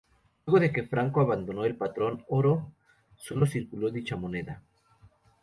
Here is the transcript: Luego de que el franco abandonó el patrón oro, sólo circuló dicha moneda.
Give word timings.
Luego 0.47 0.59
de 0.59 0.71
que 0.71 0.79
el 0.79 0.89
franco 0.89 1.21
abandonó 1.21 1.63
el 1.63 1.75
patrón 1.75 2.25
oro, 2.27 2.71
sólo 3.17 3.45
circuló 3.45 3.91
dicha 3.91 4.15
moneda. 4.15 4.63